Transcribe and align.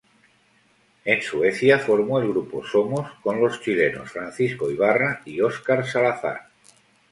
En 1.05 1.21
Suecia 1.21 1.77
formó 1.77 2.17
el 2.19 2.27
grupo 2.29 2.65
Somos, 2.65 3.07
con 3.21 3.39
los 3.39 3.61
chilenos 3.61 4.09
Francisco 4.11 4.71
Ibarra 4.71 5.21
y 5.25 5.41
Óscar 5.41 5.85
Salazar. 5.85 6.41